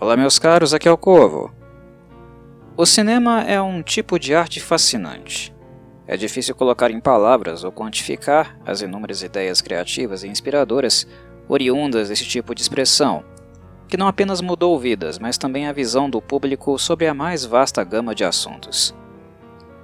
[0.00, 1.52] Olá, meus caros, aqui é o Corvo.
[2.76, 5.52] O cinema é um tipo de arte fascinante.
[6.06, 11.04] É difícil colocar em palavras ou quantificar as inúmeras ideias criativas e inspiradoras
[11.48, 13.24] oriundas desse tipo de expressão,
[13.88, 17.82] que não apenas mudou vidas, mas também a visão do público sobre a mais vasta
[17.82, 18.94] gama de assuntos.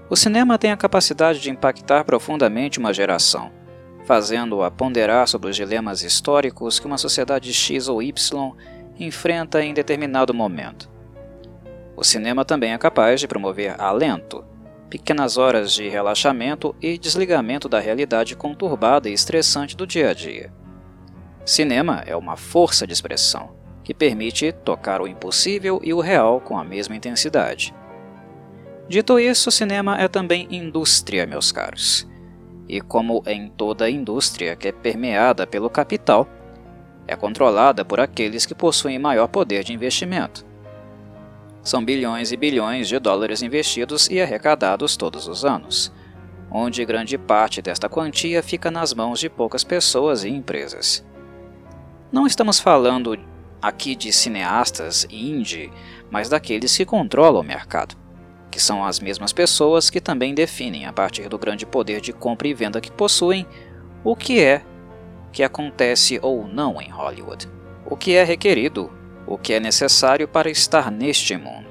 [0.08, 3.50] O cinema tem a capacidade de impactar profundamente uma geração,
[4.04, 8.54] fazendo-a ponderar sobre os dilemas históricos que uma sociedade X ou Y
[8.98, 10.90] enfrenta em determinado momento.
[11.96, 14.44] O cinema também é capaz de promover alento,
[14.90, 20.52] pequenas horas de relaxamento e desligamento da realidade conturbada e estressante do dia a dia.
[21.44, 26.56] Cinema é uma força de expressão que permite tocar o impossível e o real com
[26.56, 27.74] a mesma intensidade.
[28.88, 32.08] Dito isso, o cinema é também indústria, meus caros.
[32.68, 36.26] E como em toda indústria que é permeada pelo capital,
[37.06, 40.44] é controlada por aqueles que possuem maior poder de investimento.
[41.62, 45.92] São bilhões e bilhões de dólares investidos e arrecadados todos os anos,
[46.50, 51.04] onde grande parte desta quantia fica nas mãos de poucas pessoas e empresas.
[52.12, 53.18] Não estamos falando
[53.60, 55.72] aqui de cineastas indie,
[56.10, 57.96] mas daqueles que controlam o mercado,
[58.50, 62.46] que são as mesmas pessoas que também definem, a partir do grande poder de compra
[62.46, 63.46] e venda que possuem,
[64.04, 64.62] o que é
[65.34, 67.48] que acontece ou não em Hollywood,
[67.84, 68.90] o que é requerido,
[69.26, 71.66] o que é necessário para estar neste mundo,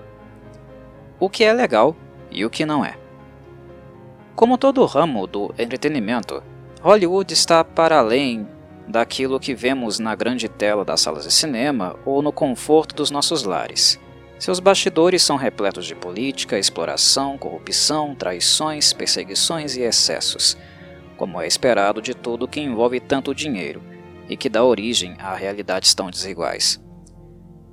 [1.17, 1.95] o que é legal
[2.30, 2.97] e o que não é.
[4.36, 6.44] Como todo ramo do entretenimento,
[6.81, 8.45] Hollywood está para além
[8.86, 13.44] daquilo que vemos na grande tela das salas de cinema ou no conforto dos nossos
[13.44, 13.98] lares.
[14.38, 20.58] Seus bastidores são repletos de política, exploração, corrupção, traições, perseguições e excessos
[21.23, 23.81] como é esperado de tudo que envolve tanto dinheiro
[24.27, 26.83] e que dá origem a realidades tão desiguais.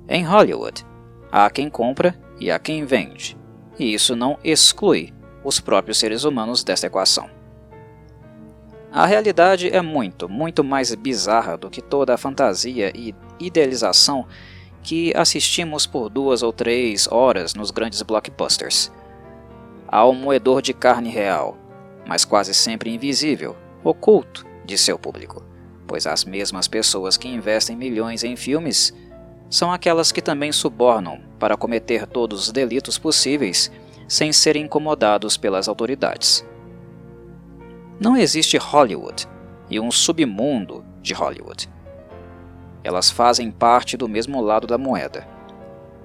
[0.07, 0.85] Em Hollywood,
[1.29, 3.37] há quem compra e há quem vende,
[3.77, 7.29] e isso não exclui os próprios seres humanos desta equação.
[8.89, 14.25] A realidade é muito, muito mais bizarra do que toda a fantasia e idealização
[14.81, 18.89] que assistimos por duas ou três horas nos grandes blockbusters.
[19.89, 21.57] Há um moedor de carne real,
[22.07, 25.43] mas quase sempre invisível, oculto de seu público,
[25.87, 28.93] pois as mesmas pessoas que investem milhões em filmes
[29.49, 33.71] são aquelas que também subornam para cometer todos os delitos possíveis
[34.07, 36.45] sem serem incomodados pelas autoridades.
[37.99, 39.27] Não existe Hollywood
[39.69, 41.69] e um submundo de Hollywood.
[42.83, 45.27] Elas fazem parte do mesmo lado da moeda,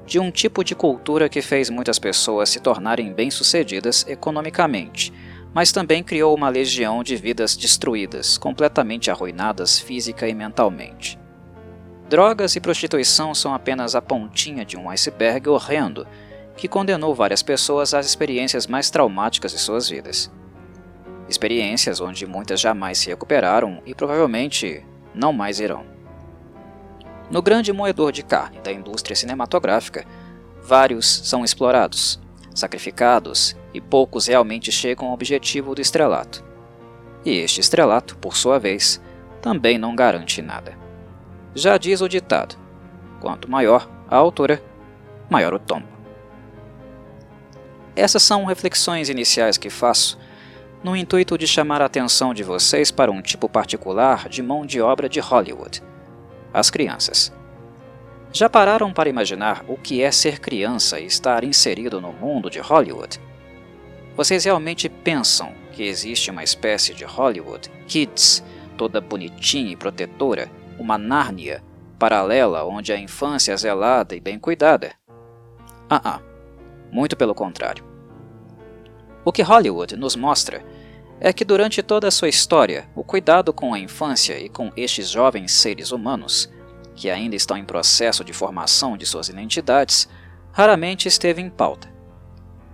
[0.04, 5.12] de um tipo de cultura que fez muitas pessoas se tornarem bem-sucedidas economicamente
[5.56, 11.18] mas também criou uma legião de vidas destruídas, completamente arruinadas física e mentalmente.
[12.10, 16.06] Drogas e prostituição são apenas a pontinha de um iceberg horrendo
[16.58, 20.30] que condenou várias pessoas às experiências mais traumáticas de suas vidas.
[21.26, 24.84] Experiências onde muitas jamais se recuperaram e provavelmente
[25.14, 25.86] não mais irão.
[27.30, 30.04] No grande moedor de carne da indústria cinematográfica,
[30.62, 32.20] vários são explorados,
[32.54, 36.42] sacrificados e poucos realmente chegam ao objetivo do estrelato.
[37.24, 39.02] E este estrelato, por sua vez,
[39.42, 40.78] também não garante nada.
[41.54, 42.56] Já diz o ditado:
[43.20, 44.62] quanto maior a altura,
[45.28, 45.86] maior o tombo.
[47.94, 50.18] Essas são reflexões iniciais que faço
[50.82, 54.80] no intuito de chamar a atenção de vocês para um tipo particular de mão de
[54.80, 55.82] obra de Hollywood:
[56.52, 57.30] as crianças.
[58.32, 62.58] Já pararam para imaginar o que é ser criança e estar inserido no mundo de
[62.58, 63.20] Hollywood?
[64.16, 68.42] Vocês realmente pensam que existe uma espécie de Hollywood Kids,
[68.78, 71.62] toda bonitinha e protetora, uma Nárnia
[71.98, 74.92] paralela onde a infância é zelada e bem cuidada?
[75.88, 76.20] Ah, ah,
[76.90, 77.84] muito pelo contrário.
[79.22, 80.64] O que Hollywood nos mostra
[81.20, 85.10] é que durante toda a sua história, o cuidado com a infância e com estes
[85.10, 86.50] jovens seres humanos
[86.94, 90.08] que ainda estão em processo de formação de suas identidades,
[90.52, 91.95] raramente esteve em pauta.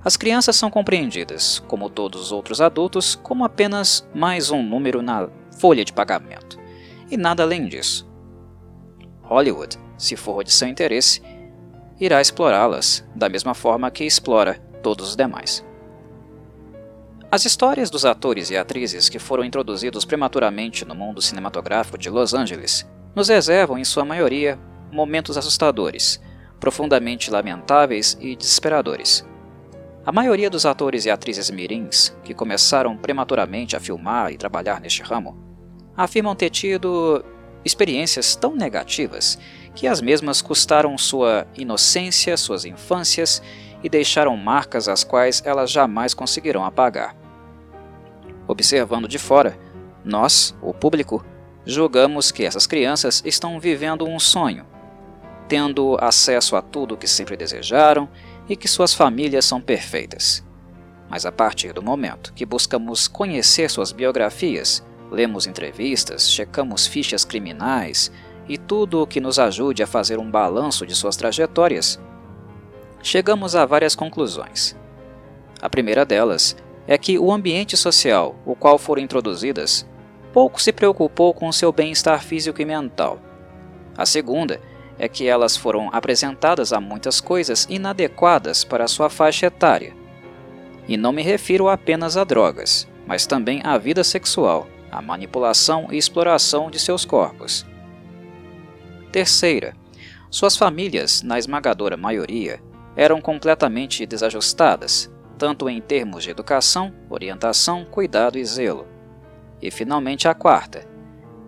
[0.04, 5.28] As crianças são compreendidas, como todos os outros adultos, como apenas mais um número na
[5.60, 6.58] folha de pagamento,
[7.08, 8.10] e nada além disso.
[9.22, 11.22] Hollywood, se for de seu interesse,
[12.00, 15.64] irá explorá-las da mesma forma que explora todos os demais.
[17.30, 22.34] As histórias dos atores e atrizes que foram introduzidos prematuramente no mundo cinematográfico de Los
[22.34, 24.58] Angeles nos reservam, em sua maioria,
[24.90, 26.20] momentos assustadores,
[26.58, 29.24] profundamente lamentáveis e desesperadores.
[30.04, 35.00] A maioria dos atores e atrizes mirins, que começaram prematuramente a filmar e trabalhar neste
[35.00, 35.38] ramo,
[35.96, 37.24] afirmam ter tido
[37.64, 39.38] experiências tão negativas
[39.76, 43.40] que as mesmas custaram sua inocência, suas infâncias
[43.80, 47.14] e deixaram marcas as quais elas jamais conseguirão apagar.
[48.48, 49.56] Observando de fora,
[50.04, 51.24] nós, o público,
[51.64, 54.66] julgamos que essas crianças estão vivendo um sonho,
[55.46, 58.08] tendo acesso a tudo o que sempre desejaram
[58.48, 60.44] e que suas famílias são perfeitas.
[61.08, 68.10] Mas a partir do momento que buscamos conhecer suas biografias, lemos entrevistas, checamos fichas criminais
[68.48, 72.00] e tudo o que nos ajude a fazer um balanço de suas trajetórias,
[73.02, 74.76] chegamos a várias conclusões.
[75.60, 76.56] A primeira delas
[76.86, 79.86] é que o ambiente social, o qual foram introduzidas,
[80.32, 83.20] pouco se preocupou com seu bem-estar físico e mental.
[83.96, 84.60] A segunda
[84.98, 89.94] é que elas foram apresentadas a muitas coisas inadequadas para sua faixa etária.
[90.86, 95.96] E não me refiro apenas a drogas, mas também à vida sexual, à manipulação e
[95.96, 97.66] exploração de seus corpos.
[99.10, 99.74] Terceira,
[100.30, 102.60] suas famílias, na esmagadora maioria,
[102.96, 108.86] eram completamente desajustadas, tanto em termos de educação, orientação, cuidado e zelo.
[109.60, 110.91] E finalmente a quarta.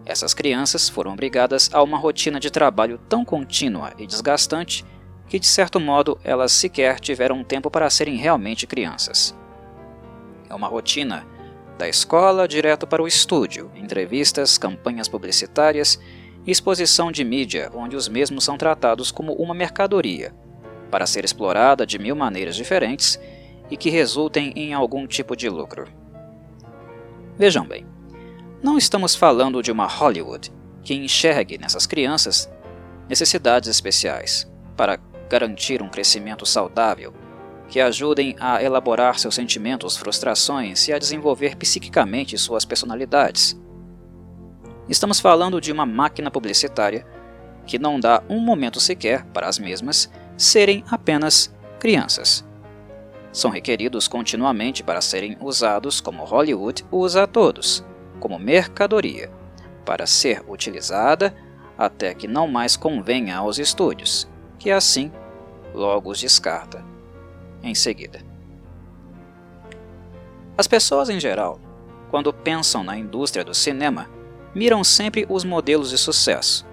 [0.07, 4.85] Essas crianças foram obrigadas a uma rotina de trabalho tão contínua e desgastante
[5.27, 9.35] que, de certo modo, elas sequer tiveram tempo para serem realmente crianças.
[10.49, 11.27] É uma rotina
[11.79, 15.99] da escola direto para o estúdio, entrevistas, campanhas publicitárias
[16.47, 20.35] e exposição de mídia, onde os mesmos são tratados como uma mercadoria,
[20.91, 23.19] para ser explorada de mil maneiras diferentes
[23.71, 25.89] e que resultem em algum tipo de lucro.
[27.37, 27.87] Vejam bem,
[28.65, 30.51] não estamos falando de uma Hollywood
[30.83, 32.51] que enxergue nessas crianças
[33.07, 37.13] necessidades especiais para garantir um crescimento saudável,
[37.69, 43.55] que ajudem a elaborar seus sentimentos, frustrações e a desenvolver psiquicamente suas personalidades.
[44.89, 47.07] Estamos falando de uma máquina publicitária
[47.67, 52.43] que não dá um momento sequer para as mesmas serem apenas crianças.
[53.31, 57.85] São requeridos continuamente para serem usados como Hollywood usa a todos,
[58.21, 59.31] como mercadoria,
[59.85, 61.35] para ser utilizada
[61.77, 64.29] até que não mais convenha aos estúdios,
[64.59, 65.13] que assim
[65.75, 66.85] logo os descarta
[67.63, 68.21] em seguida.
[70.57, 71.61] As pessoas em geral,
[72.11, 74.09] quando pensam na indústria do cinema,
[74.55, 76.65] miram sempre os modelos de sucesso,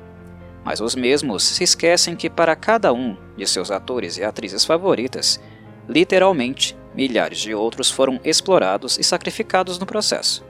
[0.63, 5.41] mas os mesmos se esquecem que para cada um de seus atores e atrizes favoritas,
[5.89, 10.45] literalmente milhares de outros foram explorados e sacrificados no processo.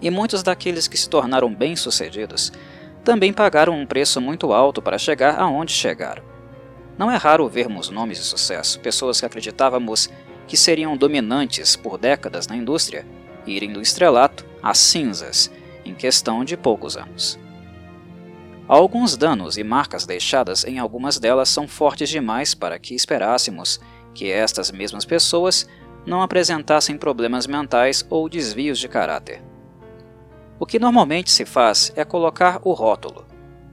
[0.00, 2.52] E muitos daqueles que se tornaram bem-sucedidos
[3.04, 6.22] também pagaram um preço muito alto para chegar aonde chegaram.
[6.96, 10.10] Não é raro vermos nomes de sucesso, pessoas que acreditávamos
[10.46, 13.06] que seriam dominantes por décadas na indústria,
[13.46, 15.50] irem do estrelato às cinzas
[15.84, 17.38] em questão de poucos anos.
[18.66, 23.80] Alguns danos e marcas deixadas em algumas delas são fortes demais para que esperássemos
[24.12, 25.66] que estas mesmas pessoas
[26.04, 29.47] não apresentassem problemas mentais ou desvios de caráter.
[30.60, 33.24] O que normalmente se faz é colocar o rótulo,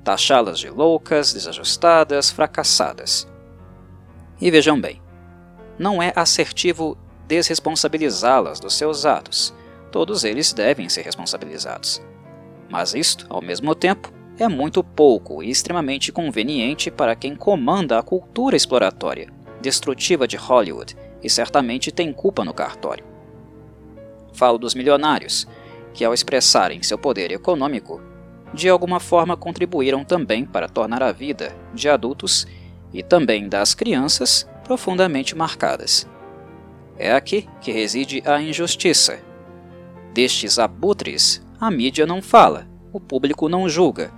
[0.04, 3.28] taxá-las de loucas, desajustadas, fracassadas.
[4.40, 5.02] E vejam bem,
[5.80, 6.96] não é assertivo
[7.28, 9.54] desresponsabilizá-las dos seus atos,
[9.92, 12.02] todos eles devem ser responsabilizados.
[12.70, 18.04] Mas isto, ao mesmo tempo, é muito pouco e extremamente conveniente para quem comanda a
[18.04, 23.06] cultura exploratória, destrutiva de Hollywood e certamente tem culpa no cartório.
[24.34, 25.48] Falo dos milionários,
[25.96, 28.00] que ao expressarem seu poder econômico,
[28.54, 32.46] de alguma forma contribuíram também para tornar a vida de adultos
[32.94, 36.08] e também das crianças profundamente marcadas.
[36.98, 39.20] É aqui que reside a injustiça.
[40.14, 44.12] Destes abutres, a mídia não fala, o público não julga,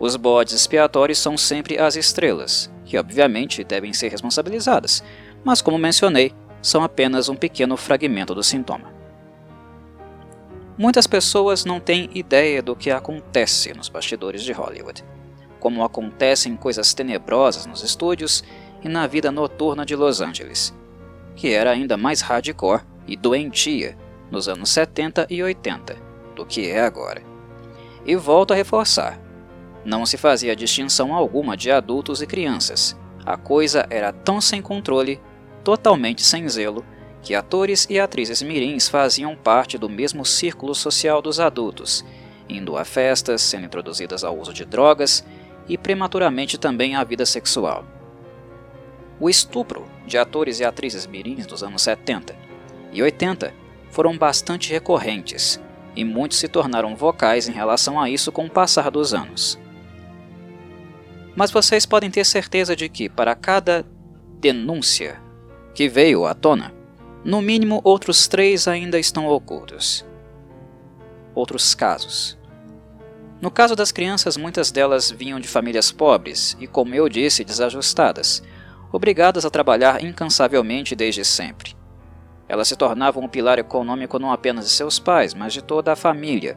[0.00, 5.02] os bodes expiatórios são sempre as estrelas, que obviamente devem ser responsabilizadas,
[5.44, 8.97] mas como mencionei, são apenas um pequeno fragmento do sintoma.
[10.78, 15.04] Muitas pessoas não têm ideia do que acontece nos bastidores de Hollywood,
[15.58, 18.44] como acontecem coisas tenebrosas nos estúdios
[18.80, 20.72] e na vida noturna de Los Angeles,
[21.34, 23.98] que era ainda mais hardcore e doentia
[24.30, 25.96] nos anos 70 e 80
[26.36, 27.22] do que é agora.
[28.06, 29.20] E volto a reforçar:
[29.84, 32.96] não se fazia distinção alguma de adultos e crianças.
[33.26, 35.20] A coisa era tão sem controle,
[35.64, 36.84] totalmente sem zelo,
[37.28, 42.02] que atores e atrizes mirins faziam parte do mesmo círculo social dos adultos,
[42.48, 45.22] indo a festas, sendo introduzidas ao uso de drogas
[45.68, 47.84] e prematuramente também à vida sexual.
[49.20, 52.34] O estupro de atores e atrizes mirins dos anos 70
[52.94, 53.52] e 80
[53.90, 55.60] foram bastante recorrentes,
[55.94, 59.58] e muitos se tornaram vocais em relação a isso com o passar dos anos.
[61.36, 63.84] Mas vocês podem ter certeza de que, para cada
[64.40, 65.20] denúncia
[65.74, 66.77] que veio à tona,
[67.24, 70.04] no mínimo outros três ainda estão ocultos.
[71.34, 72.38] Outros casos.
[73.40, 78.42] No caso das crianças, muitas delas vinham de famílias pobres e, como eu disse, desajustadas,
[78.92, 81.76] obrigadas a trabalhar incansavelmente desde sempre.
[82.48, 85.96] Elas se tornavam um pilar econômico não apenas de seus pais, mas de toda a
[85.96, 86.56] família.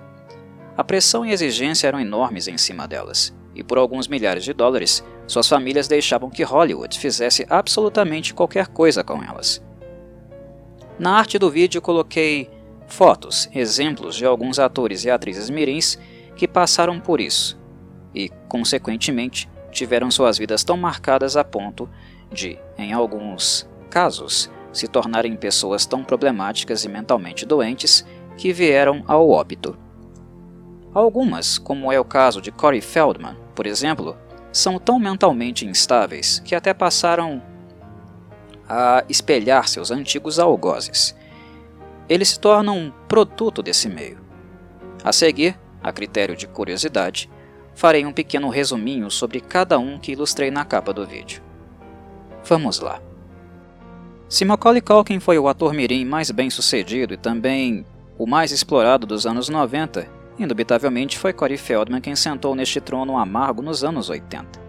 [0.77, 5.03] A pressão e exigência eram enormes em cima delas, e por alguns milhares de dólares,
[5.27, 9.61] suas famílias deixavam que Hollywood fizesse absolutamente qualquer coisa com elas.
[11.01, 12.48] Na arte do vídeo coloquei
[12.86, 15.98] fotos, exemplos de alguns atores e atrizes mirins
[16.36, 17.60] que passaram por isso
[18.13, 21.89] e, consequentemente, tiveram suas vidas tão marcadas a ponto
[22.31, 28.05] de, em alguns casos, se tornarem pessoas tão problemáticas e mentalmente doentes
[28.38, 29.75] que vieram ao óbito.
[30.93, 34.15] Algumas, como é o caso de Corey Feldman, por exemplo,
[34.51, 37.41] são tão mentalmente instáveis que até passaram
[38.73, 41.13] a espelhar seus antigos algozes.
[42.07, 44.21] Eles se tornam um produto desse meio.
[45.03, 47.29] A seguir, a critério de curiosidade,
[47.75, 51.43] farei um pequeno resuminho sobre cada um que ilustrei na capa do vídeo.
[52.45, 53.01] Vamos lá.
[54.29, 57.85] Se Macaulay Culkin foi o ator mirim mais bem sucedido e também
[58.17, 60.07] o mais explorado dos anos 90,
[60.39, 64.60] indubitavelmente foi Corey Feldman quem sentou neste trono amargo nos anos 80.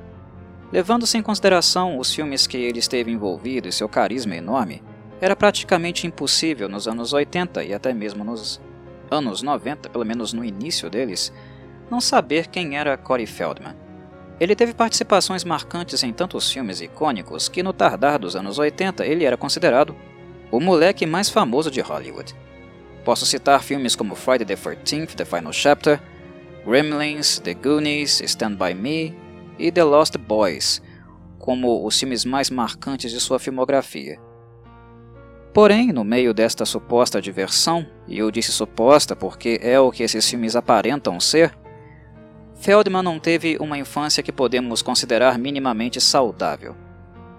[0.73, 4.83] Levando-se em consideração os filmes que ele esteve envolvido e seu carisma enorme,
[5.21, 8.59] era praticamente impossível nos anos 80 e até mesmo nos
[9.11, 11.31] anos 90, pelo menos no início deles,
[11.91, 13.76] não saber quem era Corey Feldman.
[14.41, 19.26] Ele teve participações marcantes em tantos filmes icônicos que no tardar dos anos 80 ele
[19.26, 19.95] era considerado
[20.50, 22.35] o moleque mais famoso de Hollywood.
[23.05, 26.00] Posso citar filmes como Friday the 13th, The Final Chapter,
[26.64, 29.22] Gremlins, The Goonies, Stand By Me
[29.59, 30.82] e The Lost Boys,
[31.38, 34.18] como os filmes mais marcantes de sua filmografia.
[35.52, 40.28] Porém, no meio desta suposta diversão, e eu disse suposta porque é o que esses
[40.28, 41.52] filmes aparentam ser,
[42.54, 46.76] Feldman não teve uma infância que podemos considerar minimamente saudável.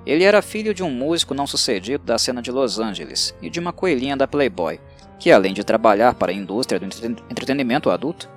[0.06, 3.60] Ele era filho de um músico não sucedido da cena de Los Angeles e de
[3.60, 4.82] uma coelhinha da Playboy,
[5.18, 6.86] que além de trabalhar para a indústria do
[7.32, 8.30] entretenimento adulto,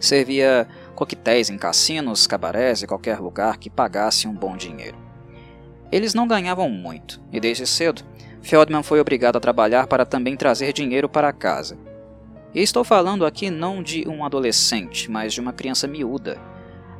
[0.00, 4.96] servia coquetéis em cassinos, cabarés e qualquer lugar que pagasse um bom dinheiro.
[5.92, 8.02] Eles não ganhavam muito, e desde cedo,
[8.40, 11.78] Feldman foi obrigado a trabalhar para também trazer dinheiro para casa,
[12.54, 16.40] e estou falando aqui não de um adolescente, mas de uma criança miúda.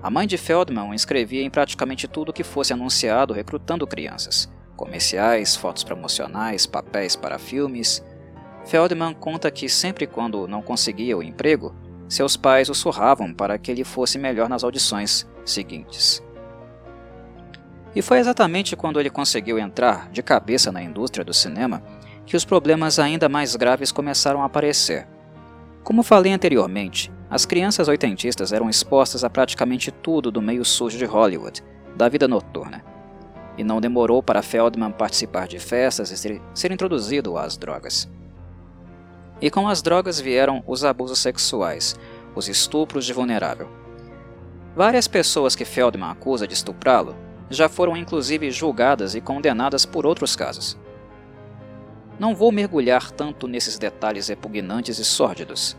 [0.03, 4.53] A mãe de Feldman escrevia em praticamente tudo que fosse anunciado recrutando crianças.
[4.77, 8.05] Comerciais, fotos promocionais, papéis para filmes.
[8.67, 11.73] Feldman conta que sempre quando não conseguia o emprego,
[12.09, 16.23] seus pais o surravam para que ele fosse melhor nas audições seguintes.
[17.95, 21.83] E foi exatamente quando ele conseguiu entrar de cabeça na indústria do cinema
[22.27, 25.07] que os problemas ainda mais graves começaram a aparecer.
[25.83, 31.05] Como falei anteriormente, as crianças oitentistas eram expostas a praticamente tudo do meio sujo de
[31.05, 31.63] Hollywood,
[31.95, 32.85] da vida noturna.
[33.57, 38.11] E não demorou para Feldman participar de festas e ser, ser introduzido às drogas.
[39.45, 41.95] E com as drogas vieram os abusos sexuais,
[42.35, 43.69] os estupros de vulnerável.
[44.75, 47.15] Várias pessoas que Feldman acusa de estuprá-lo
[47.51, 50.79] já foram inclusive julgadas e condenadas por outros casos.
[52.19, 55.77] Não vou mergulhar tanto nesses detalhes repugnantes e sórdidos,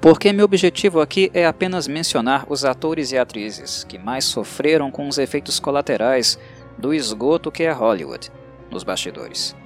[0.00, 5.08] porque meu objetivo aqui é apenas mencionar os atores e atrizes que mais sofreram com
[5.08, 6.38] os efeitos colaterais
[6.78, 8.30] do esgoto que é Hollywood
[8.70, 9.56] nos bastidores.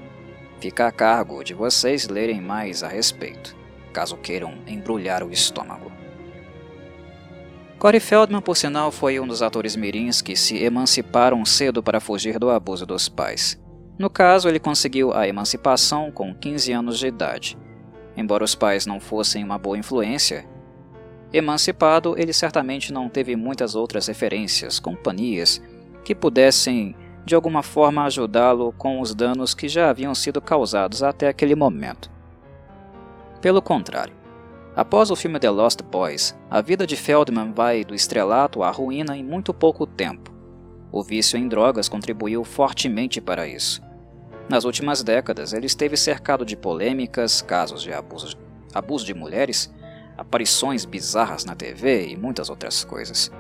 [0.63, 3.57] Fica a cargo de vocês lerem mais a respeito,
[3.93, 5.91] caso queiram embrulhar o estômago.
[7.81, 12.39] Corey Feldman, por sinal, foi um dos atores mirins que se emanciparam cedo para fugir
[12.39, 13.61] do abuso dos pais.
[13.99, 17.59] No caso, ele conseguiu a emancipação com 15 anos de idade.
[18.17, 20.49] Embora os pais não fossem uma boa influência,
[21.33, 25.61] emancipado, ele certamente não teve muitas outras referências, companhias,
[26.05, 31.29] que pudessem de alguma forma ajudá-lo com os danos que já haviam sido causados até
[31.29, 32.11] aquele momento.
[33.41, 34.15] Pelo contrário,
[34.75, 39.17] após o filme The Lost Boys, a vida de Feldman vai do estrelato à ruína
[39.17, 40.33] em muito pouco tempo.
[40.91, 43.83] O vício em drogas contribuiu fortemente para isso.
[44.49, 48.37] Nas últimas décadas, ele esteve cercado de polêmicas, casos de abuso,
[48.75, 49.73] abuso de mulheres,
[50.17, 53.31] aparições bizarras na TV e muitas outras coisas.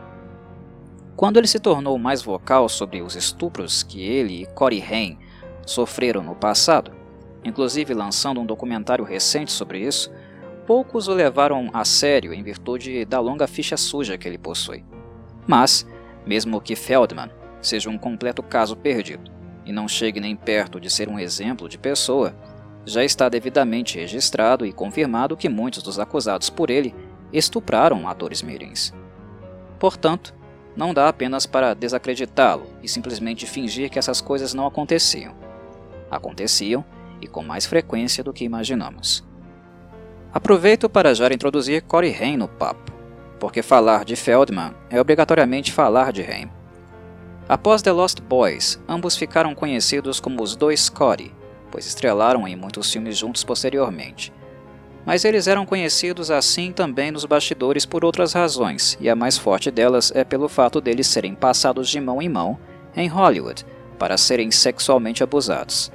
[1.17, 5.19] Quando ele se tornou mais vocal sobre os estupros que ele e Corey Haim
[5.67, 6.93] sofreram no passado,
[7.45, 10.11] inclusive lançando um documentário recente sobre isso,
[10.67, 14.85] poucos o levaram a sério em virtude da longa ficha suja que ele possui.
[15.47, 15.87] Mas,
[16.27, 19.31] mesmo que Feldman seja um completo caso perdido
[19.65, 22.35] e não chegue nem perto de ser um exemplo de pessoa,
[22.85, 26.95] já está devidamente registrado e confirmado que muitos dos acusados por ele
[27.33, 28.93] estupraram atores mirins.
[29.79, 30.35] Portanto,
[30.77, 35.35] não dá apenas para desacreditá-lo e simplesmente fingir que essas coisas não aconteciam.
[36.11, 36.85] Aconteciam
[37.21, 39.25] e com mais frequência do que imaginamos.
[40.33, 42.93] Aproveito para já introduzir Corey Haim no papo,
[43.39, 46.51] porque falar de Feldman é obrigatoriamente falar de Haim.
[47.49, 51.33] Após The Lost Boys, ambos ficaram conhecidos como os dois Corey,
[51.71, 54.33] pois estrelaram em muitos filmes juntos posteriormente.
[55.05, 59.71] Mas eles eram conhecidos assim também nos bastidores por outras razões, e a mais forte
[59.71, 62.59] delas é pelo fato deles serem passados de mão em mão
[62.95, 63.65] em Hollywood
[63.99, 65.91] para serem sexualmente abusados.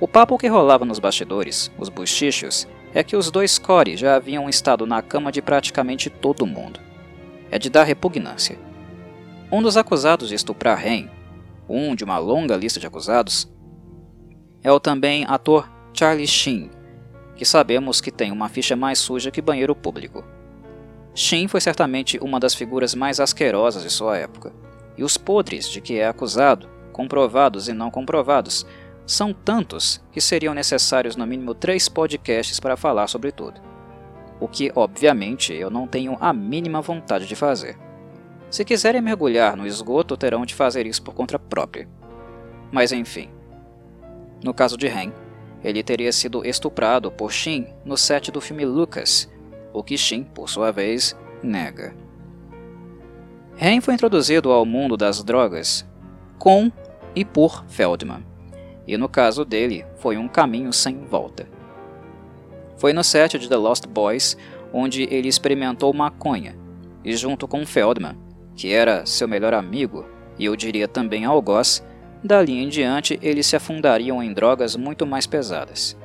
[0.00, 4.48] O papo que rolava nos bastidores, os bochichos, é que os dois Corey já haviam
[4.48, 6.80] estado na cama de praticamente todo mundo.
[7.50, 8.58] É de dar repugnância.
[9.52, 11.08] Um dos acusados de estuprar Ren,
[11.68, 13.50] um de uma longa lista de acusados,
[14.62, 16.70] é o também ator Charlie Sheen,
[17.40, 20.22] que sabemos que tem uma ficha mais suja que banheiro público.
[21.14, 24.52] Sheen foi certamente uma das figuras mais asquerosas de sua época,
[24.94, 28.66] e os podres de que é acusado, comprovados e não comprovados,
[29.06, 33.58] são tantos que seriam necessários no mínimo três podcasts para falar sobre tudo.
[34.38, 37.78] O que, obviamente, eu não tenho a mínima vontade de fazer.
[38.50, 41.88] Se quiserem mergulhar no esgoto, terão de fazer isso por conta própria.
[42.70, 43.30] Mas enfim.
[44.44, 45.10] No caso de Ren,
[45.62, 49.30] ele teria sido estuprado por Shin no set do filme Lucas,
[49.72, 51.94] o que Shin, por sua vez, nega.
[53.56, 55.86] Ren foi introduzido ao mundo das drogas
[56.38, 56.72] com
[57.14, 58.30] e por Feldman
[58.90, 61.46] e no caso dele foi um caminho sem volta.
[62.76, 64.36] Foi no set de The Lost Boys
[64.72, 66.56] onde ele experimentou maconha,
[67.04, 68.16] e junto com Feldman,
[68.56, 70.04] que era seu melhor amigo,
[70.38, 71.84] e eu diria também algoz,
[72.22, 75.96] dali em diante eles se afundariam em drogas muito mais pesadas.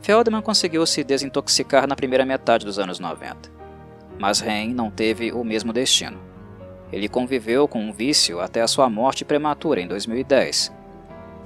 [0.00, 3.50] Feldman conseguiu se desintoxicar na primeira metade dos anos 90,
[4.18, 6.18] mas Ren não teve o mesmo destino.
[6.92, 10.72] Ele conviveu com um vício até a sua morte prematura em 2010,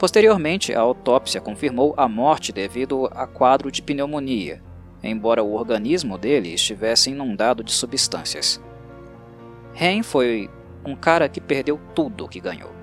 [0.03, 4.61] Posteriormente, a autópsia confirmou a morte devido a quadro de pneumonia,
[5.01, 8.61] embora o organismo dele estivesse inundado de substâncias.
[9.73, 10.51] Ren foi
[10.85, 12.82] um cara que perdeu tudo o que ganhou.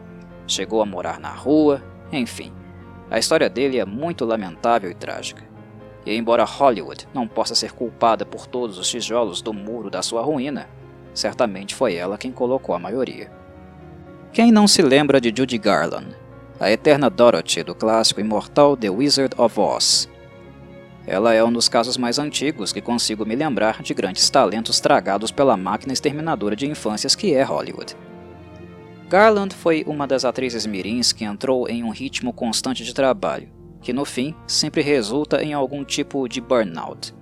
[0.50, 1.80] Chegou a morar na rua,
[2.12, 2.52] enfim.
[3.12, 5.44] A história dele é muito lamentável e trágica.
[6.04, 10.24] E embora Hollywood não possa ser culpada por todos os tijolos do muro da sua
[10.24, 10.68] ruína,
[11.14, 13.32] certamente foi ela quem colocou a maioria.
[14.34, 16.16] Quem não se lembra de Judy Garland,
[16.60, 20.10] a eterna Dorothy do clássico imortal The Wizard of Oz.
[21.06, 25.32] Ela é um dos casos mais antigos que consigo me lembrar de grandes talentos tragados
[25.32, 27.96] pela máquina exterminadora de infâncias que é Hollywood.
[29.10, 33.50] Garland foi uma das atrizes mirins que entrou em um ritmo constante de trabalho,
[33.82, 37.15] que no fim sempre resulta em algum tipo de burnout.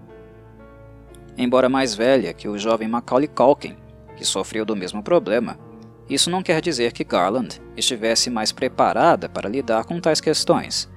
[1.37, 3.77] Embora mais velha que o jovem Macaulay Culkin,
[4.17, 5.57] que sofreu do mesmo problema,
[6.09, 10.89] isso não quer dizer que Garland estivesse mais preparada para lidar com tais questões.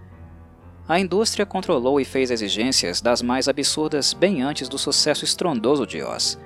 [0.89, 6.03] A indústria controlou e fez exigências das mais absurdas bem antes do sucesso estrondoso de
[6.03, 6.37] Oz,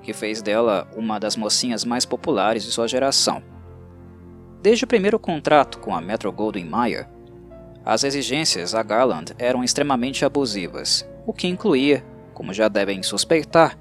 [0.00, 3.42] que fez dela uma das mocinhas mais populares de sua geração.
[4.62, 7.08] Desde o primeiro contrato com a Metro-Goldwyn-Mayer,
[7.82, 13.78] as exigências a Garland eram extremamente abusivas, o que incluía, como já devem suspeitar,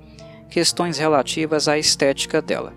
[0.50, 2.74] questões relativas à estética dela.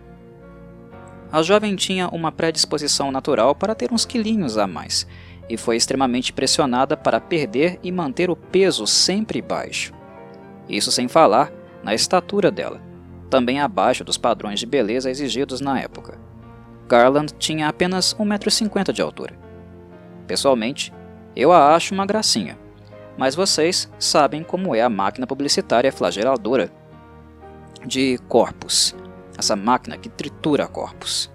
[1.30, 5.06] A jovem tinha uma predisposição natural para ter uns quilinhos a mais,
[5.48, 9.94] e foi extremamente pressionada para perder e manter o peso sempre baixo.
[10.68, 11.52] Isso sem falar
[11.84, 12.80] na estatura dela,
[13.30, 16.31] também abaixo dos padrões de beleza exigidos na época.
[16.92, 19.34] Garland tinha apenas 1,50m de altura.
[20.26, 20.92] Pessoalmente,
[21.34, 22.58] eu a acho uma gracinha,
[23.16, 26.70] mas vocês sabem como é a máquina publicitária flageladora
[27.86, 28.94] de corpos
[29.38, 31.30] essa máquina que tritura corpos.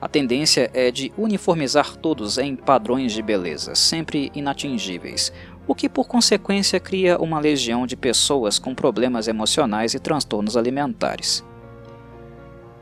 [0.00, 5.32] A tendência é de uniformizar todos em padrões de beleza, sempre inatingíveis,
[5.66, 11.44] o que por consequência cria uma legião de pessoas com problemas emocionais e transtornos alimentares.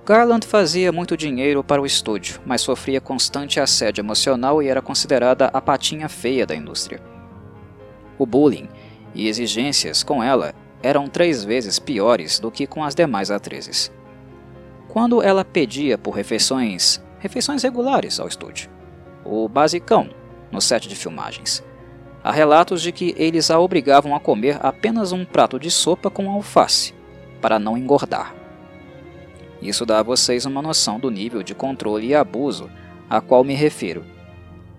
[0.05, 5.47] Garland fazia muito dinheiro para o estúdio, mas sofria constante assédio emocional e era considerada
[5.47, 7.01] a patinha feia da indústria.
[8.19, 8.69] O bullying
[9.15, 13.93] e exigências com ela eram três vezes piores do que com as demais atrizes
[14.91, 18.69] quando ela pedia por refeições, refeições regulares ao estúdio,
[19.25, 20.11] o basicão
[20.51, 21.63] no set de filmagens.
[22.25, 26.29] Há relatos de que eles a obrigavam a comer apenas um prato de sopa com
[26.29, 26.93] alface,
[27.41, 28.35] para não engordar.
[29.61, 32.71] Isso dá a vocês uma noção do nível de controle e abuso
[33.09, 34.05] a qual me refiro.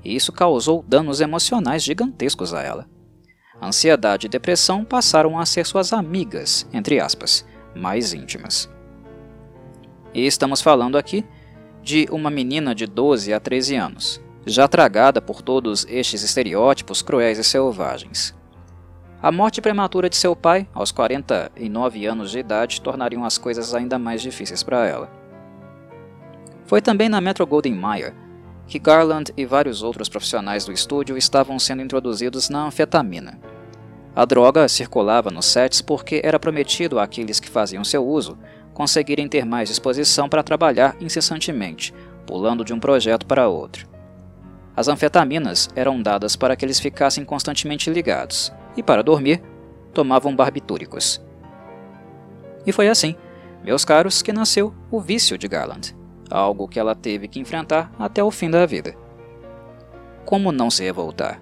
[0.04, 2.88] E isso causou danos emocionais gigantescos a ela.
[3.62, 8.70] Ansiedade e depressão passaram a ser suas amigas, entre aspas, mais íntimas.
[10.13, 11.24] E estamos falando aqui
[11.84, 17.38] de uma menina de 12 a 13 anos, já tragada por todos estes estereótipos cruéis
[17.38, 18.36] e selvagens.
[19.21, 23.99] A morte prematura de seu pai, aos 49 anos de idade, tornariam as coisas ainda
[23.99, 25.12] mais difíceis para ela.
[26.65, 28.15] Foi também na Metro Goldwyn Mayer
[28.71, 33.38] que Garland e vários outros profissionais do estúdio estavam sendo introduzidos na anfetamina.
[34.15, 38.38] A droga circulava nos sets porque era prometido àqueles que faziam seu uso
[38.73, 41.93] conseguirem ter mais disposição para trabalhar incessantemente,
[42.25, 43.89] pulando de um projeto para outro.
[44.73, 49.41] As anfetaminas eram dadas para que eles ficassem constantemente ligados, e para dormir,
[49.93, 51.21] tomavam barbitúricos.
[52.65, 53.15] E foi assim,
[53.63, 55.95] meus caros, que nasceu o vício de Garland,
[56.29, 58.95] algo que ela teve que enfrentar até o fim da vida.
[60.25, 61.41] Como não se revoltar?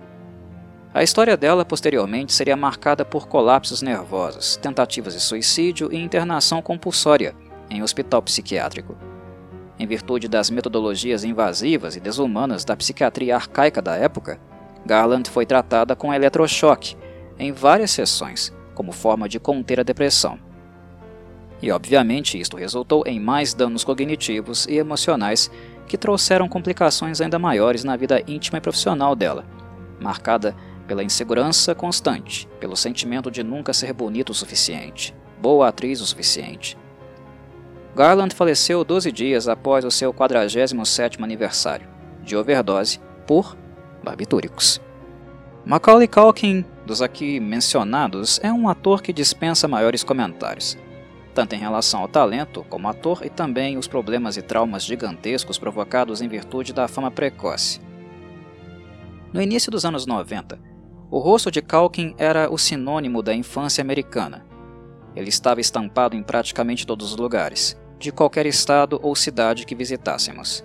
[0.94, 7.36] A história dela posteriormente seria marcada por colapsos nervosos, tentativas de suicídio e internação compulsória
[7.70, 8.98] em hospital psiquiátrico.
[9.78, 14.40] Em virtude das metodologias invasivas e desumanas da psiquiatria arcaica da época,
[14.86, 16.98] Garland foi tratada com eletrochoque
[17.40, 20.38] em várias sessões, como forma de conter a depressão.
[21.62, 25.50] E obviamente isto resultou em mais danos cognitivos e emocionais
[25.88, 29.46] que trouxeram complicações ainda maiores na vida íntima e profissional dela,
[30.00, 30.56] marcada
[30.88, 36.78] pela insegurança constante, pelo sentimento de nunca ser bonito o suficiente, boa atriz o suficiente.
[37.96, 41.88] Garland faleceu 12 dias após o seu 47º aniversário,
[42.24, 43.58] de overdose por
[44.04, 44.80] barbitúricos.
[45.66, 50.78] Macaulay Culkin, dos aqui mencionados, é um ator que dispensa maiores comentários,
[51.34, 56.22] tanto em relação ao talento como ator e também os problemas e traumas gigantescos provocados
[56.22, 57.82] em virtude da fama precoce.
[59.34, 60.60] No início dos anos 90,
[61.12, 64.46] o rosto de Calkin era o sinônimo da infância americana.
[65.16, 70.64] Ele estava estampado em praticamente todos os lugares, de qualquer estado ou cidade que visitássemos.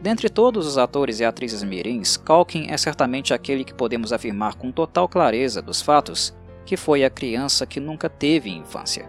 [0.00, 4.70] Dentre todos os atores e atrizes mirins, Calkin é certamente aquele que podemos afirmar com
[4.70, 6.34] total clareza dos fatos
[6.66, 9.08] que foi a criança que nunca teve infância.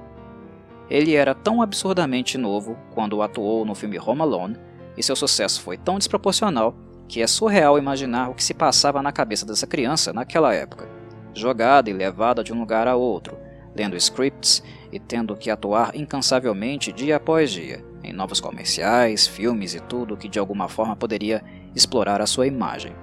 [0.90, 4.58] Ele era tão absurdamente novo quando atuou no filme Home Alone,
[4.96, 6.76] e seu sucesso foi tão desproporcional
[7.08, 10.90] que é surreal imaginar o que se passava na cabeça dessa criança naquela época,
[11.34, 13.38] jogada e levada de um lugar a outro,
[13.76, 19.80] lendo scripts e tendo que atuar incansavelmente dia após dia, em novos comerciais, filmes e
[19.80, 21.44] tudo que de alguma forma poderia
[21.76, 22.96] explorar a sua imagem.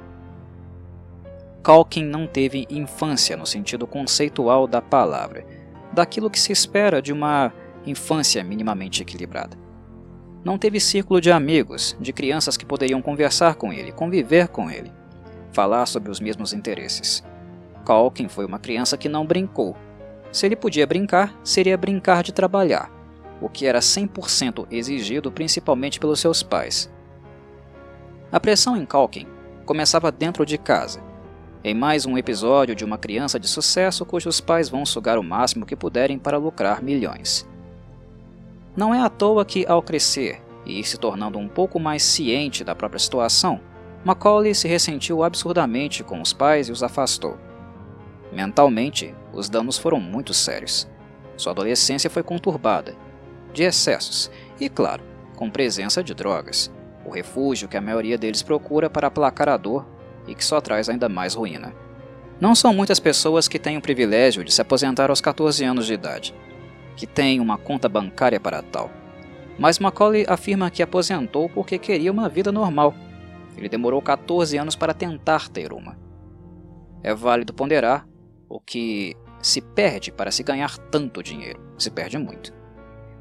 [1.62, 5.46] Calkin não teve infância no sentido conceitual da palavra,
[5.92, 7.52] daquilo que se espera de uma
[7.86, 9.56] infância minimamente equilibrada.
[10.44, 14.92] Não teve círculo de amigos, de crianças que poderiam conversar com ele, conviver com ele,
[15.52, 17.24] falar sobre os mesmos interesses.
[17.86, 19.74] Calkin foi uma criança que não brincou.
[20.30, 22.90] Se ele podia brincar, seria brincar de trabalhar,
[23.44, 26.90] o que era 100% exigido principalmente pelos seus pais.
[28.32, 29.26] A pressão em Calkin
[29.66, 31.02] começava dentro de casa,
[31.62, 35.66] em mais um episódio de uma criança de sucesso cujos pais vão sugar o máximo
[35.66, 37.46] que puderem para lucrar milhões.
[38.74, 42.64] Não é à toa que, ao crescer e ir se tornando um pouco mais ciente
[42.64, 43.60] da própria situação,
[44.04, 47.36] Macaulay se ressentiu absurdamente com os pais e os afastou.
[48.32, 50.88] Mentalmente, os danos foram muito sérios.
[51.36, 52.94] Sua adolescência foi conturbada,
[53.54, 55.02] de excessos e, claro,
[55.36, 56.70] com presença de drogas,
[57.06, 59.86] o refúgio que a maioria deles procura para aplacar a dor
[60.26, 61.72] e que só traz ainda mais ruína.
[62.38, 65.94] Não são muitas pessoas que têm o privilégio de se aposentar aos 14 anos de
[65.94, 66.34] idade
[66.96, 68.90] que tem uma conta bancária para tal.
[69.58, 72.94] Mas Macaulay afirma que aposentou porque queria uma vida normal.
[73.56, 75.96] Ele demorou 14 anos para tentar ter uma.
[77.02, 78.06] É válido ponderar
[78.48, 81.60] o que se perde para se ganhar tanto dinheiro.
[81.78, 82.52] Se perde muito.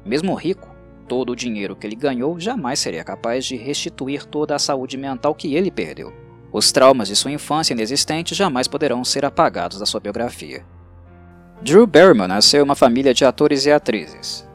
[0.04, 0.68] Mesmo rico,
[1.08, 5.34] todo o dinheiro que ele ganhou jamais seria capaz de restituir toda a saúde mental
[5.34, 6.12] que ele perdeu.
[6.52, 10.64] Os traumas de sua infância inexistente jamais poderão ser apagados da sua biografia.
[11.62, 14.46] Drew Barrymore nasceu em uma família de atores e atrizes.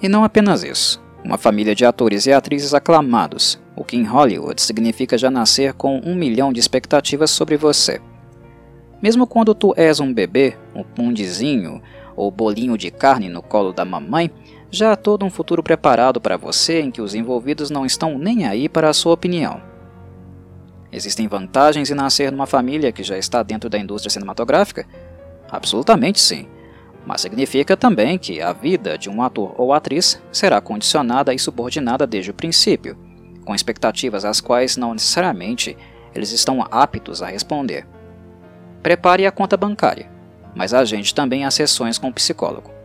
[0.00, 4.60] E não apenas isso, uma família de atores e atrizes aclamados, o que em Hollywood
[4.60, 8.00] significa já nascer com um milhão de expectativas sobre você.
[9.02, 11.82] Mesmo quando tu és um bebê, um pundizinho
[12.14, 14.30] ou bolinho de carne no colo da mamãe,
[14.72, 18.46] já há todo um futuro preparado para você em que os envolvidos não estão nem
[18.46, 19.60] aí para a sua opinião.
[20.90, 24.86] Existem vantagens em nascer numa família que já está dentro da indústria cinematográfica?
[25.50, 26.48] Absolutamente sim.
[27.04, 32.06] Mas significa também que a vida de um ator ou atriz será condicionada e subordinada
[32.06, 32.96] desde o princípio,
[33.44, 35.76] com expectativas às quais não necessariamente
[36.14, 37.86] eles estão aptos a responder.
[38.82, 40.10] Prepare a conta bancária,
[40.54, 42.81] mas agende também as sessões com o psicólogo.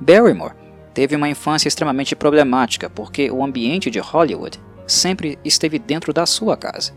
[0.00, 0.54] Barrymore
[0.92, 6.56] teve uma infância extremamente problemática porque o ambiente de Hollywood sempre esteve dentro da sua
[6.56, 6.92] casa.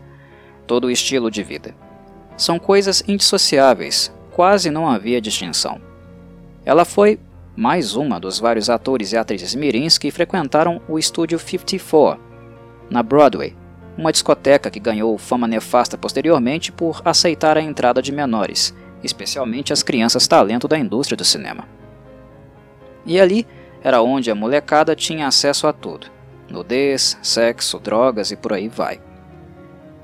[0.66, 1.74] Todo o estilo de vida.
[2.36, 5.80] São coisas indissociáveis, quase não havia distinção.
[6.64, 7.18] Ela foi
[7.56, 12.22] mais uma dos vários atores e atrizes mirins que frequentaram o estúdio 54,
[12.88, 13.56] na Broadway,
[13.98, 19.82] uma discoteca que ganhou fama nefasta posteriormente por aceitar a entrada de menores, especialmente as
[19.82, 21.79] crianças talento da indústria do cinema.
[23.04, 23.46] E ali
[23.82, 26.08] era onde a molecada tinha acesso a tudo:
[26.48, 29.00] nudez, sexo, drogas e por aí vai.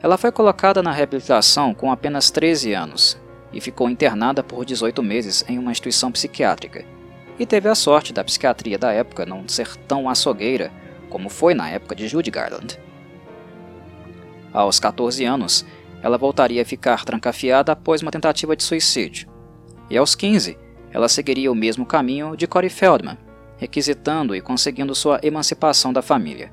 [0.02, 3.18] Ela foi colocada na reabilitação com apenas 13 anos
[3.52, 6.84] e ficou internada por 18 meses em uma instituição psiquiátrica.
[7.38, 10.70] E teve a sorte da psiquiatria da época não ser tão açougueira
[11.10, 12.78] como foi na época de Judy Garland.
[14.52, 15.66] Aos 14 anos,
[16.02, 19.28] ela voltaria a ficar trancafiada após uma tentativa de suicídio.
[19.90, 20.58] E aos 15,
[20.96, 23.18] ela seguiria o mesmo caminho de Corey Feldman,
[23.58, 26.50] requisitando e conseguindo sua emancipação da família.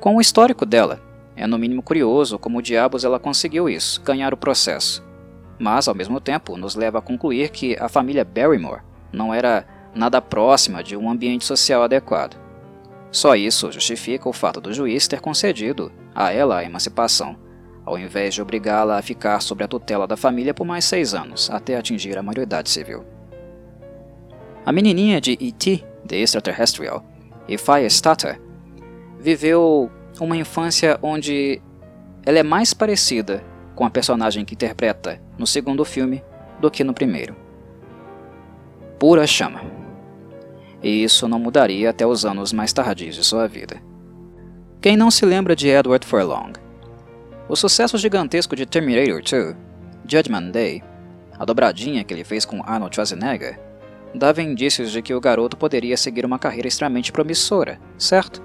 [0.00, 0.98] Com o histórico dela,
[1.36, 5.04] é no mínimo curioso como diabos ela conseguiu isso, ganhar o processo.
[5.58, 8.80] Mas, ao mesmo tempo, nos leva a concluir que a família Barrymore
[9.12, 12.40] não era nada próxima de um ambiente social adequado.
[13.10, 17.36] Só isso justifica o fato do juiz ter concedido a ela a emancipação,
[17.84, 21.50] ao invés de obrigá-la a ficar sob a tutela da família por mais seis anos,
[21.50, 23.04] até atingir a maioridade civil.
[24.64, 27.04] A menininha de E.T., The Extraterrestrial,
[27.48, 28.40] e Firestarter,
[29.18, 29.90] viveu
[30.20, 31.60] uma infância onde
[32.24, 33.42] ela é mais parecida
[33.74, 36.22] com a personagem que interpreta no segundo filme
[36.60, 37.34] do que no primeiro.
[38.98, 39.82] Pura chama
[40.82, 43.80] e isso não mudaria até os anos mais tardios de sua vida.
[44.80, 46.52] Quem não se lembra de Edward Furlong?
[47.48, 49.56] O sucesso gigantesco de Terminator 2,
[50.08, 50.82] Judgment Day,
[51.36, 53.58] a dobradinha que ele fez com Arnold Schwarzenegger,
[54.14, 58.40] dava indícios de que o garoto poderia seguir uma carreira extremamente promissora, certo?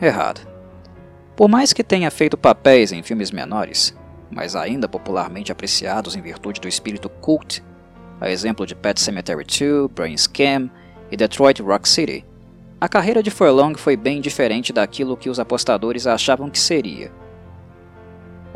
[0.00, 0.46] Errado.
[1.34, 3.94] Por mais que tenha feito papéis em filmes menores,
[4.30, 7.62] mas ainda popularmente apreciados em virtude do espírito cult,
[8.20, 10.70] a exemplo de Pet Cemetery 2, Brain Scam
[11.10, 12.24] e Detroit Rock City,
[12.80, 17.10] a carreira de Furlong foi bem diferente daquilo que os apostadores achavam que seria.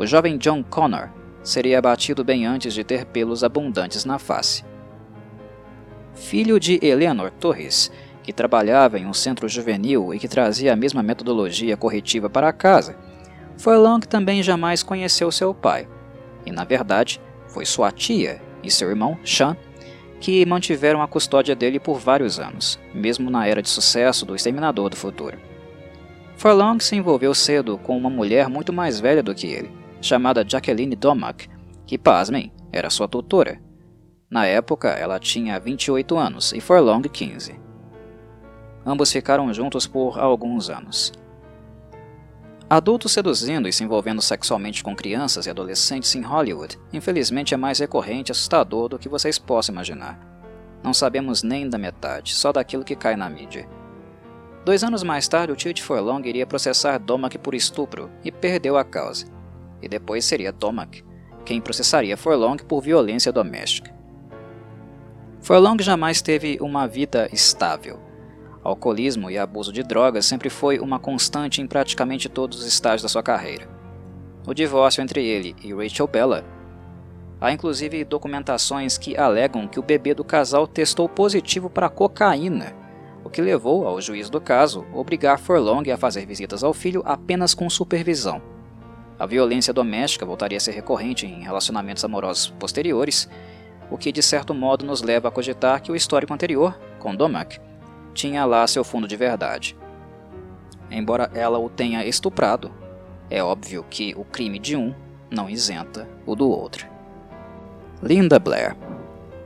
[0.00, 1.10] O jovem John Connor
[1.42, 4.64] seria abatido bem antes de ter pelos abundantes na face.
[6.14, 11.02] Filho de Eleanor Torres, que trabalhava em um centro juvenil e que trazia a mesma
[11.02, 12.96] metodologia corretiva para casa,
[13.58, 15.86] Furlong também jamais conheceu seu pai,
[16.46, 19.54] e na verdade foi sua tia e seu irmão Sean
[20.18, 24.88] que mantiveram a custódia dele por vários anos, mesmo na era de sucesso do Exterminador
[24.88, 25.36] do Futuro.
[26.38, 30.96] Furlong se envolveu cedo com uma mulher muito mais velha do que ele, chamada Jacqueline
[30.96, 31.48] Domack,
[31.86, 33.60] que, pasmem, era sua tutora.
[34.30, 37.58] Na época, ela tinha 28 anos e Furlong 15.
[38.86, 41.12] Ambos ficaram juntos por alguns anos.
[42.68, 47.80] Adultos seduzindo e se envolvendo sexualmente com crianças e adolescentes em Hollywood, infelizmente é mais
[47.80, 50.16] recorrente e assustador do que vocês possam imaginar.
[50.80, 53.68] Não sabemos nem da metade, só daquilo que cai na mídia.
[54.64, 58.76] Dois anos mais tarde, o tio de Forlong iria processar Domack por estupro e perdeu
[58.76, 59.26] a causa.
[59.82, 61.04] E depois seria Domack
[61.44, 63.92] quem processaria Forlong por violência doméstica.
[65.40, 68.10] Forlong jamais teve uma vida estável
[68.62, 73.08] Alcoolismo e abuso de drogas sempre foi uma constante em praticamente todos os estágios da
[73.08, 73.66] sua carreira.
[74.46, 76.44] O divórcio entre ele e Rachel Bella.
[77.40, 82.74] Há inclusive documentações que alegam que o bebê do casal testou positivo para cocaína,
[83.24, 87.54] o que levou ao juiz do caso obrigar Forlong a fazer visitas ao filho apenas
[87.54, 88.42] com supervisão.
[89.20, 93.28] A violência doméstica voltaria a ser recorrente em relacionamentos amorosos posteriores,
[93.90, 97.61] o que de certo modo nos leva a cogitar que o histórico anterior, com Domack,
[98.14, 99.76] tinha lá seu fundo de verdade.
[100.90, 102.72] Embora ela o tenha estuprado,
[103.28, 104.94] é óbvio que o crime de um
[105.30, 106.87] não isenta o do outro.
[108.02, 108.74] Linda Blair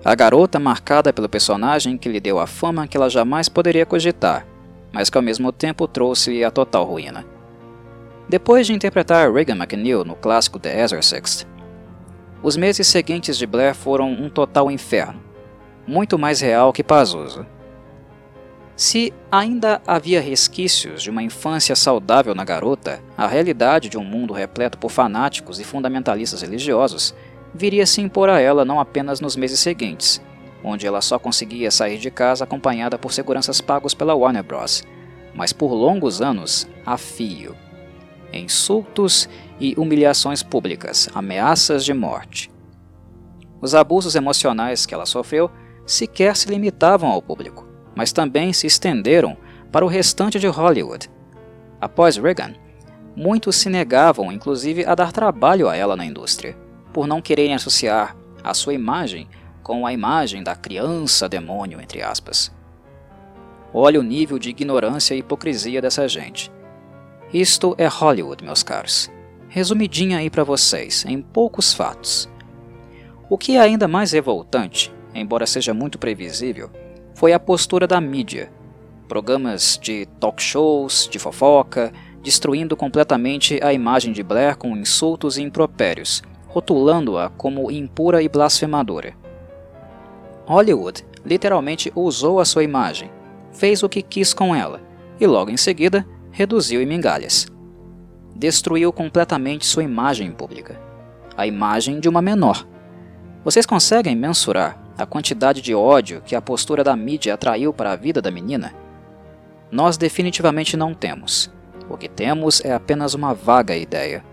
[0.05, 4.47] a garota marcada pelo personagem que lhe deu a fama que ela jamais poderia cogitar,
[4.93, 7.34] mas que ao mesmo tempo trouxe a total ruína.
[8.29, 11.47] Depois de interpretar Regan McNeil no clássico The Exorcist,
[12.43, 15.23] os meses seguintes de Blair foram um total inferno,
[15.87, 17.47] muito mais real que pazoso.
[18.75, 24.33] Se ainda havia resquícios de uma infância saudável na garota, a realidade de um mundo
[24.33, 27.15] repleto por fanáticos e fundamentalistas religiosos
[27.55, 30.21] viria se impor a ela não apenas nos meses seguintes,
[30.63, 34.83] onde ela só conseguia sair de casa acompanhada por seguranças pagos pela Warner Bros.,
[35.35, 37.64] mas por longos anos a fio.
[38.39, 39.29] Insultos
[39.61, 42.51] e humilhações públicas, ameaças de morte.
[43.61, 45.51] Os abusos emocionais que ela sofreu
[45.87, 49.37] sequer se limitavam ao público mas também se estenderam
[49.71, 51.11] para o restante de Hollywood.
[51.81, 52.55] Após Reagan,
[53.17, 56.57] muitos se negavam, inclusive, a dar trabalho a ela na indústria,
[56.93, 59.29] por não quererem associar a sua imagem
[59.63, 62.53] com a imagem da criança demônio, entre aspas.
[63.73, 66.53] Olha o nível de ignorância e hipocrisia dessa gente.
[67.33, 69.11] Isto é Hollywood, meus caros.
[69.49, 72.29] Resumidinha aí para vocês, em poucos fatos.
[73.29, 76.71] O que é ainda mais revoltante, embora seja muito previsível,
[77.15, 78.53] foi a postura da mídia.
[79.09, 85.43] Programas de talk shows, de fofoca, destruindo completamente a imagem de Blair com insultos e
[85.43, 89.15] impropérios, rotulando-a como impura e blasfemadora.
[90.47, 93.11] Hollywood literalmente usou a sua imagem,
[93.53, 94.81] fez o que quis com ela
[95.21, 97.47] e logo em seguida reduziu em migalhas.
[98.35, 100.77] Destruiu completamente sua imagem pública,
[101.37, 102.67] a imagem de uma menor.
[103.45, 107.97] Vocês conseguem mensurar a quantidade de ódio que a postura da mídia atraiu para a
[107.97, 108.75] vida da menina?
[109.71, 111.53] Nós definitivamente não temos.
[111.89, 114.25] O que temos é apenas uma vaga ideia.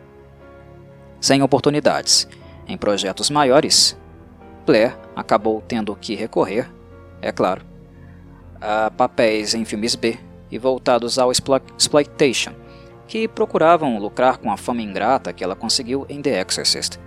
[1.19, 2.27] Sem oportunidades,
[2.67, 3.95] em projetos maiores,
[4.65, 6.67] Blair acabou tendo que recorrer,
[7.21, 7.61] é claro,
[8.59, 10.17] a papéis em filmes B
[10.51, 12.53] e voltados ao exploitation,
[13.07, 16.99] que procuravam lucrar com a fama ingrata que ela conseguiu em The Exorcist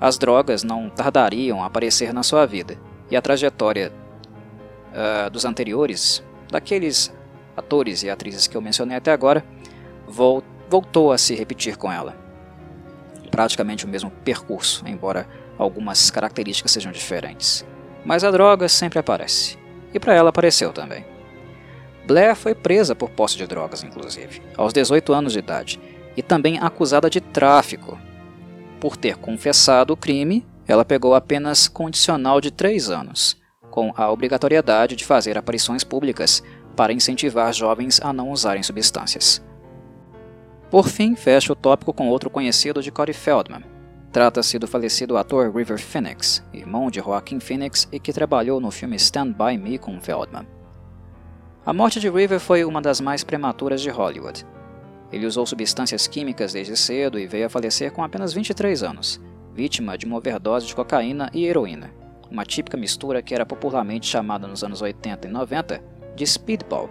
[0.00, 2.78] as drogas não tardariam a aparecer na sua vida,
[3.10, 3.92] e a trajetória
[4.92, 7.12] uh, dos anteriores, daqueles
[7.54, 9.44] atores e atrizes que eu mencionei até agora,
[10.08, 12.16] vol voltou a se repetir com ela.
[13.28, 15.28] Praticamente o mesmo percurso, embora
[15.58, 17.66] algumas características sejam diferentes.
[18.04, 19.58] Mas a droga sempre aparece,
[19.92, 21.04] e para ela apareceu também.
[22.10, 25.80] Blair foi presa por posse de drogas, inclusive, aos 18 anos de idade,
[26.16, 27.96] e também acusada de tráfico,
[28.80, 34.96] por ter confessado o crime, ela pegou apenas condicional de três anos, com a obrigatoriedade
[34.96, 36.42] de fazer aparições públicas
[36.74, 39.40] para incentivar jovens a não usarem substâncias.
[40.68, 43.62] Por fim, fecha o tópico com outro conhecido de Corey Feldman.
[44.10, 48.96] Trata-se do falecido ator River Phoenix, irmão de Joaquin Phoenix e que trabalhou no filme
[48.96, 50.58] Stand By Me com Feldman.
[51.64, 54.46] A morte de River foi uma das mais prematuras de Hollywood,
[55.12, 59.20] ele usou substâncias químicas desde cedo e veio a falecer com apenas 23 anos,
[59.52, 61.92] vítima de uma overdose de cocaína e heroína,
[62.30, 65.82] uma típica mistura que era popularmente chamada nos anos 80 e 90
[66.14, 66.88] de speedball.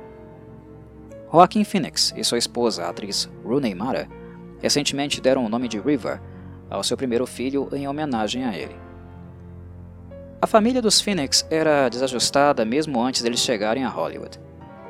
[1.32, 4.10] Joaquin Phoenix e sua esposa, a atriz Rooney Mara,
[4.62, 6.22] recentemente deram o nome de River
[6.70, 8.76] ao seu primeiro filho em homenagem a ele.
[10.42, 14.40] A família dos Phoenix era desajustada mesmo antes deles chegarem a Hollywood.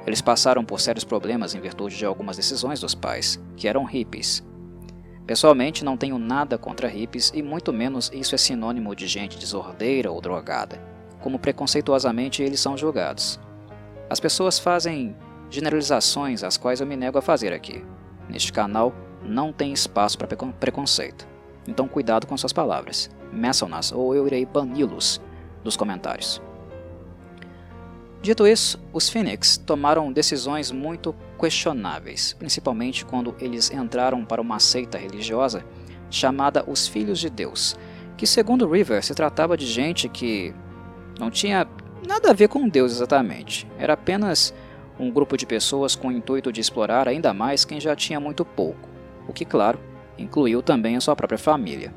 [0.05, 4.43] Eles passaram por sérios problemas em virtude de algumas decisões dos pais, que eram hippies.
[5.27, 10.11] Pessoalmente, não tenho nada contra hippies e muito menos isso é sinônimo de gente desordeira
[10.11, 10.81] ou drogada,
[11.21, 13.39] como preconceituosamente eles são julgados.
[14.09, 15.15] As pessoas fazem
[15.49, 17.85] generalizações às quais eu me nego a fazer aqui.
[18.27, 20.27] Neste canal não tem espaço para
[20.59, 21.27] preconceito.
[21.67, 23.09] Então cuidado com suas palavras.
[23.31, 25.21] Meçam-nas ou eu irei bani-los
[25.63, 26.41] dos comentários.
[28.21, 34.97] Dito isso, os Phoenix tomaram decisões muito questionáveis, principalmente quando eles entraram para uma seita
[34.97, 35.63] religiosa
[36.09, 37.77] chamada os Filhos de Deus,
[38.17, 40.53] que segundo River se tratava de gente que
[41.17, 41.65] não tinha
[42.05, 44.53] nada a ver com Deus exatamente, era apenas
[44.99, 48.43] um grupo de pessoas com o intuito de explorar ainda mais quem já tinha muito
[48.43, 48.89] pouco,
[49.29, 49.79] o que, claro,
[50.17, 51.93] incluiu também a sua própria família.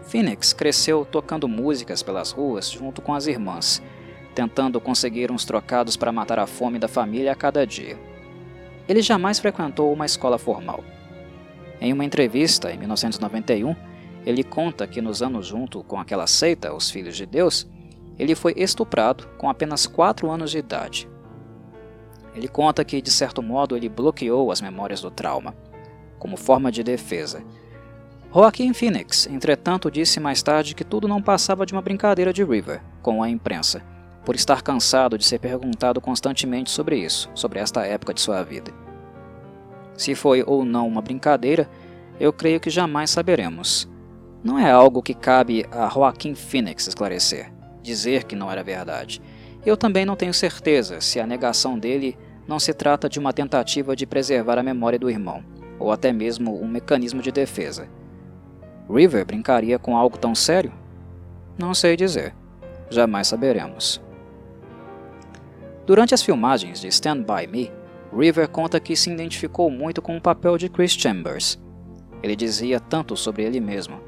[0.00, 3.82] Phoenix cresceu tocando músicas pelas ruas junto com as irmãs,
[4.34, 7.98] tentando conseguir uns trocados para matar a fome da família a cada dia.
[8.88, 10.82] Ele jamais frequentou uma escola formal.
[11.80, 13.74] Em uma entrevista, em 1991,
[14.24, 17.68] ele conta que nos anos junto com aquela seita, os Filhos de Deus,
[18.18, 21.08] ele foi estuprado com apenas 4 anos de idade.
[22.34, 25.54] Ele conta que, de certo modo, ele bloqueou as memórias do trauma,
[26.18, 27.42] como forma de defesa.
[28.32, 32.80] Joaquim Phoenix, entretanto, disse mais tarde que tudo não passava de uma brincadeira de River
[33.02, 33.82] com a imprensa,
[34.24, 38.72] por estar cansado de ser perguntado constantemente sobre isso, sobre esta época de sua vida.
[39.96, 41.68] Se foi ou não uma brincadeira,
[42.18, 43.88] eu creio que jamais saberemos.
[44.42, 47.52] Não é algo que cabe a Joaquim Phoenix esclarecer,
[47.82, 49.20] dizer que não era verdade.
[49.64, 52.16] Eu também não tenho certeza se a negação dele
[52.46, 55.44] não se trata de uma tentativa de preservar a memória do irmão,
[55.78, 57.88] ou até mesmo um mecanismo de defesa.
[58.90, 60.72] River brincaria com algo tão sério?
[61.56, 62.34] Não sei dizer.
[62.90, 64.00] Jamais saberemos.
[65.84, 67.72] Durante as filmagens de Stand By Me,
[68.16, 71.60] River conta que se identificou muito com o papel de Chris Chambers.
[72.22, 74.00] Ele dizia tanto sobre ele mesmo.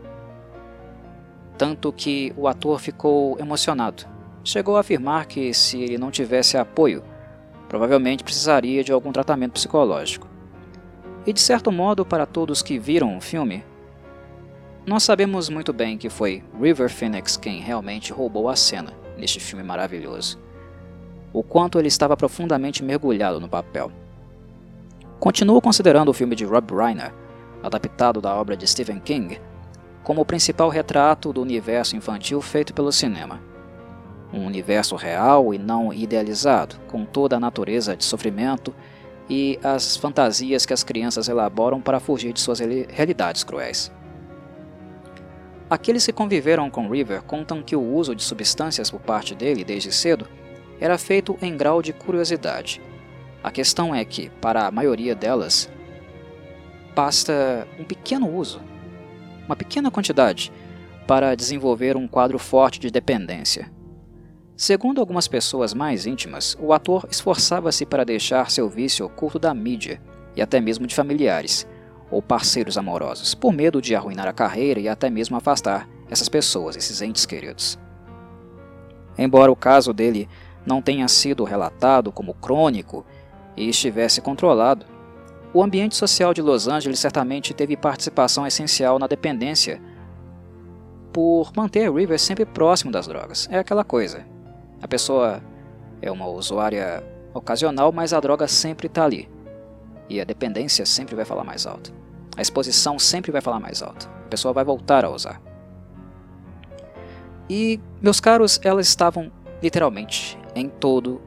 [1.58, 4.04] Tanto que o ator ficou emocionado.
[4.44, 7.02] Chegou a afirmar que se ele não tivesse apoio,
[7.68, 10.28] provavelmente precisaria de algum tratamento psicológico.
[11.26, 13.64] E de certo modo, para todos que viram o filme,
[14.86, 19.64] nós sabemos muito bem que foi River Phoenix quem realmente roubou a cena neste filme
[19.64, 20.43] maravilhoso.
[21.34, 23.90] O quanto ele estava profundamente mergulhado no papel.
[25.18, 27.12] Continuo considerando o filme de Rob Reiner,
[27.60, 29.40] adaptado da obra de Stephen King,
[30.04, 33.40] como o principal retrato do universo infantil feito pelo cinema.
[34.32, 38.72] Um universo real e não idealizado, com toda a natureza de sofrimento
[39.28, 43.90] e as fantasias que as crianças elaboram para fugir de suas realidades cruéis.
[45.68, 49.90] Aqueles que conviveram com River contam que o uso de substâncias por parte dele desde
[49.90, 50.28] cedo
[50.80, 52.80] era feito em grau de curiosidade.
[53.42, 55.70] A questão é que, para a maioria delas,
[56.94, 58.60] basta um pequeno uso,
[59.46, 60.52] uma pequena quantidade,
[61.06, 63.70] para desenvolver um quadro forte de dependência.
[64.56, 70.00] Segundo algumas pessoas mais íntimas, o ator esforçava-se para deixar seu vício oculto da mídia
[70.36, 71.66] e até mesmo de familiares,
[72.10, 76.76] ou parceiros amorosos, por medo de arruinar a carreira e até mesmo afastar essas pessoas,
[76.76, 77.78] esses entes queridos.
[79.18, 80.28] Embora o caso dele
[80.66, 83.04] não tenha sido relatado como crônico
[83.56, 84.86] e estivesse controlado,
[85.52, 89.80] o ambiente social de Los Angeles certamente teve participação essencial na dependência
[91.12, 93.48] por manter River sempre próximo das drogas.
[93.50, 94.26] É aquela coisa.
[94.82, 95.40] A pessoa
[96.02, 99.30] é uma usuária ocasional, mas a droga sempre está ali.
[100.08, 101.94] E a dependência sempre vai falar mais alto.
[102.36, 104.10] A exposição sempre vai falar mais alto.
[104.26, 105.40] A pessoa vai voltar a usar.
[107.48, 109.30] E, meus caros, elas estavam
[109.62, 111.20] literalmente em todo,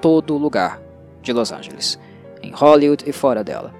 [0.00, 0.80] todo lugar
[1.22, 1.98] de Los Angeles,
[2.42, 3.74] em Hollywood e fora dela.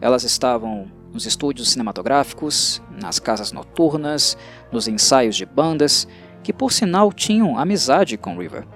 [0.00, 4.36] Elas estavam nos estúdios cinematográficos, nas casas noturnas,
[4.70, 6.06] nos ensaios de bandas,
[6.42, 8.66] que por sinal tinham amizade com River.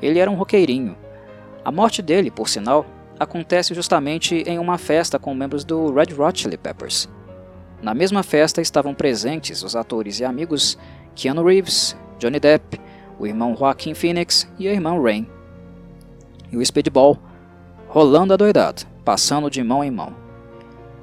[0.00, 0.96] Ele era um roqueirinho.
[1.64, 2.86] A morte dele, por sinal,
[3.18, 7.08] acontece justamente em uma festa com membros do Red Hot Chili Peppers.
[7.82, 10.78] Na mesma festa estavam presentes os atores e amigos
[11.14, 12.80] Keanu Reeves, Johnny Depp,
[13.18, 15.26] o irmão Joaquin Phoenix e a irmã Rain.
[16.50, 17.18] E o Speedball
[17.88, 20.14] rolando adoidado, passando de mão em mão.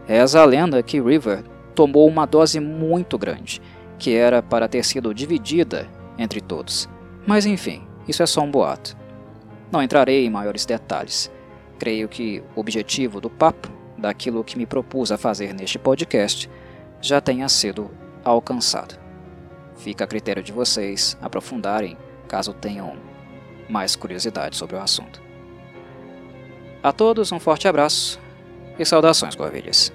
[0.06, 1.44] Reza a lenda que River
[1.74, 3.62] tomou uma dose muito grande,
[3.98, 5.88] que era para ter sido dividida
[6.18, 6.90] entre todos.
[7.26, 8.96] Mas enfim, isso é só um boato.
[9.72, 11.32] Não entrarei em maiores detalhes.
[11.80, 16.50] Creio que o objetivo do papo, daquilo que me propus a fazer neste podcast,
[17.02, 17.90] já tenha sido
[18.24, 19.03] alcançado.
[19.76, 21.98] Fica a critério de vocês aprofundarem
[22.28, 22.98] caso tenham
[23.70, 25.22] mais curiosidade sobre o assunto.
[26.82, 28.20] A todos um forte abraço
[28.78, 29.92] e saudações, Corvilhas.